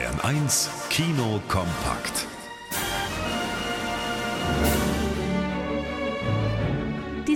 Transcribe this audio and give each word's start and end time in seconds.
Bayern 0.00 0.18
1 0.22 0.70
Kino 0.88 1.42
kompakt. 1.46 2.29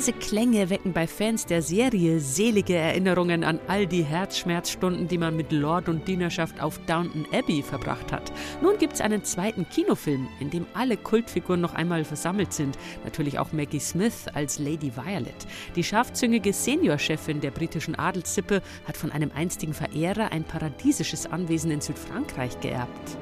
Diese 0.04 0.18
Klänge 0.18 0.68
wecken 0.68 0.92
bei 0.92 1.06
Fans 1.06 1.46
der 1.46 1.62
Serie 1.62 2.20
selige 2.20 2.74
Erinnerungen 2.74 3.42
an 3.42 3.58
all 3.68 3.86
die 3.86 4.04
Herzschmerzstunden, 4.04 5.08
die 5.08 5.16
man 5.16 5.34
mit 5.34 5.50
Lord 5.50 5.88
und 5.88 6.06
Dienerschaft 6.06 6.60
auf 6.60 6.78
Downton 6.80 7.24
Abbey 7.32 7.62
verbracht 7.62 8.12
hat. 8.12 8.30
Nun 8.60 8.76
gibt 8.76 8.92
es 8.92 9.00
einen 9.00 9.24
zweiten 9.24 9.66
Kinofilm, 9.66 10.28
in 10.40 10.50
dem 10.50 10.66
alle 10.74 10.98
Kultfiguren 10.98 11.62
noch 11.62 11.72
einmal 11.72 12.04
versammelt 12.04 12.52
sind. 12.52 12.76
Natürlich 13.04 13.38
auch 13.38 13.54
Maggie 13.54 13.80
Smith 13.80 14.26
als 14.34 14.58
Lady 14.58 14.92
Violet. 14.94 15.46
Die 15.74 15.82
scharfzüngige 15.82 16.52
Seniorchefin 16.52 17.40
der 17.40 17.52
britischen 17.52 17.98
Adelssippe 17.98 18.60
hat 18.86 18.98
von 18.98 19.10
einem 19.10 19.30
einstigen 19.34 19.72
Verehrer 19.72 20.32
ein 20.32 20.44
paradiesisches 20.44 21.24
Anwesen 21.24 21.70
in 21.70 21.80
Südfrankreich 21.80 22.60
geerbt. 22.60 23.16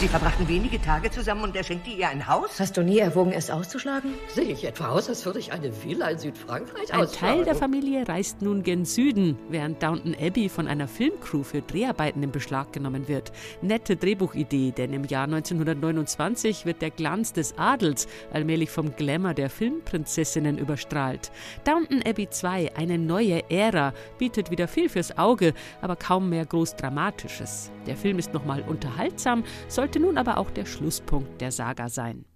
Sie 0.00 0.06
verbrachten 0.06 0.46
wenige 0.46 0.80
Tage 0.80 1.10
zusammen 1.10 1.42
und 1.42 1.56
er 1.56 1.64
schenkte 1.64 1.90
ihr 1.90 2.08
ein 2.08 2.28
Haus? 2.28 2.60
Hast 2.60 2.76
du 2.76 2.82
nie 2.82 2.98
erwogen, 2.98 3.32
es 3.32 3.50
auszuschlagen? 3.50 4.14
Sehe 4.32 4.44
ich 4.44 4.64
etwa 4.64 4.90
aus, 4.90 5.08
als 5.08 5.26
würde 5.26 5.40
ich 5.40 5.50
eine 5.52 5.72
Villa 5.82 6.10
in 6.10 6.18
Südfrankreich 6.20 6.94
Ein 6.94 7.00
ausschlagen? 7.00 7.36
Teil 7.38 7.44
der 7.44 7.56
Familie 7.56 8.06
reist 8.06 8.40
nun 8.40 8.62
gen 8.62 8.84
Süden, 8.84 9.36
während 9.48 9.82
Downton 9.82 10.14
Abbey 10.14 10.48
von 10.48 10.68
einer 10.68 10.86
Filmcrew 10.86 11.42
für 11.42 11.62
Dreharbeiten 11.62 12.22
in 12.22 12.30
Beschlag 12.30 12.72
genommen 12.72 13.08
wird. 13.08 13.32
Nette 13.60 13.96
Drehbuchidee, 13.96 14.70
denn 14.70 14.92
im 14.92 15.02
Jahr 15.02 15.24
1929 15.24 16.64
wird 16.64 16.80
der 16.80 16.92
Glanz 16.92 17.32
des 17.32 17.58
Adels 17.58 18.06
allmählich 18.32 18.70
vom 18.70 18.94
Glamour 18.94 19.34
der 19.34 19.50
Filmprinzessinnen 19.50 20.58
überstrahlt. 20.58 21.32
Downton 21.64 22.04
Abbey 22.06 22.30
2, 22.30 22.76
eine 22.76 22.98
neue 22.98 23.50
Ära, 23.50 23.92
bietet 24.16 24.52
wieder 24.52 24.68
viel 24.68 24.88
fürs 24.88 25.18
Auge, 25.18 25.54
aber 25.80 25.96
kaum 25.96 26.28
mehr 26.28 26.46
groß 26.46 26.76
Dramatisches. 26.76 27.72
Der 27.88 27.96
Film 27.96 28.18
ist 28.18 28.32
nochmal 28.34 28.62
unterhaltsam, 28.68 29.42
sollte 29.88 30.00
nun 30.00 30.18
aber 30.18 30.36
auch 30.36 30.50
der 30.50 30.66
Schlusspunkt 30.66 31.40
der 31.40 31.50
Saga 31.50 31.88
sein. 31.88 32.26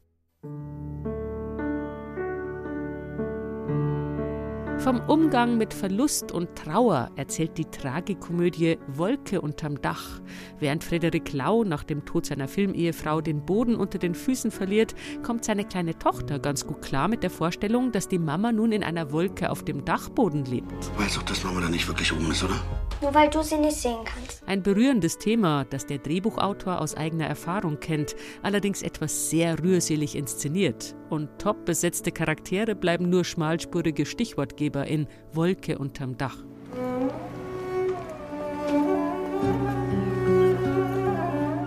Vom 4.79 5.01
Umgang 5.07 5.59
mit 5.59 5.75
Verlust 5.75 6.33
und 6.33 6.57
Trauer 6.57 7.11
erzählt 7.15 7.59
die 7.59 7.67
Tragikomödie 7.67 8.79
Wolke 8.89 9.43
unterm 9.43 9.83
Dach. 9.83 10.23
Während 10.61 10.83
Frederik 10.83 11.31
Lau 11.35 11.63
nach 11.63 11.85
dem 11.85 12.07
Tod 12.07 12.25
seiner 12.25 12.49
Filmehefrau 12.49 13.21
den 13.21 13.45
Boden 13.45 13.77
unter 13.77 13.99
den 13.99 14.15
Füßen 14.15 14.51
verliert, 14.51 14.95
kommt 15.23 15.45
seine 15.45 15.67
kleine 15.67 15.99
Tochter 15.99 16.39
ganz 16.39 16.67
gut 16.67 16.81
klar 16.81 17.07
mit 17.07 17.23
der 17.23 17.31
Vorstellung, 17.31 17.93
dass 17.93 18.09
die 18.09 18.19
Mama 18.19 18.51
nun 18.51 18.73
in 18.73 18.83
einer 18.83 19.13
Wolke 19.13 19.51
auf 19.51 19.63
dem 19.63 19.85
Dachboden 19.85 20.47
lebt. 20.47 20.73
Weißt 20.99 21.19
doch, 21.19 21.23
dass 21.25 21.45
Mama 21.45 21.61
da 21.61 21.69
nicht 21.69 21.87
wirklich 21.87 22.15
oben 22.15 22.31
ist, 22.31 22.43
oder? 22.43 22.57
Nur 23.03 23.15
weil 23.15 23.29
du 23.31 23.43
sie 23.43 23.59
nicht 23.59 23.77
sehen 23.77 23.99
kannst. 24.05 24.43
Ein 24.47 24.63
berührendes 24.63 25.19
Thema, 25.19 25.65
das 25.65 25.87
der 25.87 25.99
Drehbuchautor 25.99 26.81
aus 26.81 26.95
eigener 26.95 27.27
Erfahrung 27.27 27.81
kennt, 27.81 28.15
allerdings 28.43 28.83
etwas 28.83 29.29
sehr 29.29 29.61
rührselig 29.61 30.15
inszeniert. 30.15 30.95
Und 31.11 31.29
top 31.39 31.65
besetzte 31.65 32.13
Charaktere 32.13 32.77
bleiben 32.77 33.11
nur 33.11 33.25
schmalspurige 33.25 34.07
Stichwortgeber 34.07 34.87
in 34.87 35.09
Wolke 35.33 35.79
unterm 35.79 36.17
Dach. 36.17 36.37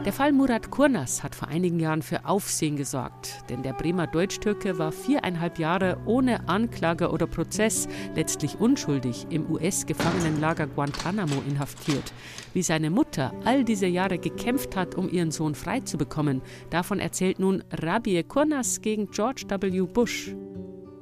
Der 0.06 0.14
Fall 0.14 0.34
Murat 0.34 0.70
Kurnas 0.70 1.24
hat 1.24 1.34
vor 1.34 1.48
einigen 1.48 1.80
Jahren 1.80 2.04
für 2.04 2.26
Aufsehen 2.26 2.76
gesorgt, 2.76 3.40
denn 3.50 3.64
der 3.64 3.74
Bremer 3.74 4.06
Deutsch-Türke 4.06 4.78
war 4.78 4.92
viereinhalb 4.92 5.58
Jahre 5.58 5.98
ohne 6.06 6.48
Anklage 6.48 7.10
oder 7.10 7.26
Prozess, 7.26 7.88
letztlich 8.14 8.60
unschuldig, 8.60 9.26
im 9.32 9.50
US-Gefangenenlager 9.50 10.68
Guantanamo 10.68 11.42
inhaftiert. 11.48 12.14
Wie 12.54 12.62
seine 12.62 12.92
Mutter 12.92 13.34
all 13.46 13.64
diese 13.64 13.88
Jahre 13.88 14.20
gekämpft 14.20 14.76
hat, 14.76 14.94
um 14.94 15.10
ihren 15.10 15.32
Sohn 15.32 15.56
freizubekommen, 15.56 16.44
davon 16.70 17.00
erzählt 17.00 17.40
nun 17.40 17.64
Rabie 17.72 18.22
Kurnas 18.22 18.82
gegen 18.82 19.10
George 19.10 19.46
W. 19.50 19.82
Bush. 19.88 20.36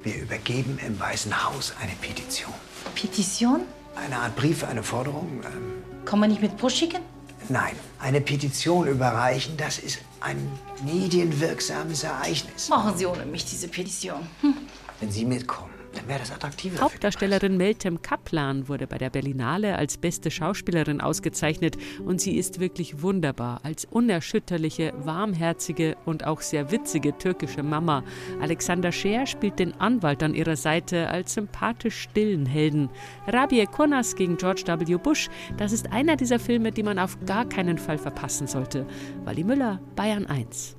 Wir 0.02 0.22
übergeben 0.22 0.78
im 0.86 0.98
Weißen 0.98 1.44
Haus 1.44 1.74
eine 1.78 1.92
Petition. 2.00 2.54
Petition? 2.94 3.60
Eine 3.96 4.16
Art 4.16 4.34
Brief, 4.34 4.64
eine 4.64 4.82
Forderung. 4.82 5.42
Ähm, 5.44 6.06
Kann 6.06 6.20
man 6.20 6.30
nicht 6.30 6.40
mit 6.40 6.56
Bush 6.56 6.76
schicken? 6.76 7.00
Nein, 7.48 7.74
eine 8.00 8.20
Petition 8.20 8.86
überreichen, 8.86 9.56
das 9.56 9.78
ist 9.78 10.00
ein 10.20 10.36
medienwirksames 10.84 12.04
Ereignis. 12.04 12.68
Machen 12.68 12.96
Sie 12.96 13.06
ohne 13.06 13.26
mich 13.26 13.44
diese 13.44 13.68
Petition. 13.68 14.26
Hm. 14.40 14.54
Wenn 15.00 15.10
Sie 15.10 15.24
mitkommen, 15.24 15.72
dann 15.94 16.18
das 16.18 16.32
attraktiver. 16.32 16.80
Hauptdarstellerin 16.80 17.56
Meltem 17.56 18.02
Kaplan 18.02 18.68
wurde 18.68 18.86
bei 18.86 18.98
der 18.98 19.10
Berlinale 19.10 19.76
als 19.76 19.96
beste 19.96 20.30
Schauspielerin 20.30 21.00
ausgezeichnet 21.00 21.76
und 22.04 22.20
sie 22.20 22.36
ist 22.36 22.60
wirklich 22.60 23.02
wunderbar 23.02 23.60
als 23.62 23.84
unerschütterliche, 23.84 24.92
warmherzige 24.96 25.96
und 26.04 26.24
auch 26.26 26.40
sehr 26.40 26.70
witzige 26.70 27.16
türkische 27.16 27.62
Mama. 27.62 28.04
Alexander 28.40 28.92
Scheer 28.92 29.26
spielt 29.26 29.58
den 29.58 29.78
Anwalt 29.80 30.22
an 30.22 30.34
ihrer 30.34 30.56
Seite 30.56 31.08
als 31.08 31.34
sympathisch 31.34 32.02
stillen 32.02 32.46
Helden. 32.46 32.90
Rabie 33.26 33.66
Kurnas 33.66 34.16
gegen 34.16 34.36
George 34.36 34.64
W. 34.66 34.96
Bush, 34.96 35.28
das 35.56 35.72
ist 35.72 35.92
einer 35.92 36.16
dieser 36.16 36.38
Filme, 36.38 36.72
die 36.72 36.82
man 36.82 36.98
auf 36.98 37.18
gar 37.26 37.48
keinen 37.48 37.78
Fall 37.78 37.98
verpassen 37.98 38.46
sollte. 38.46 38.86
Wally 39.24 39.44
Müller, 39.44 39.80
Bayern 39.96 40.26
1. 40.26 40.76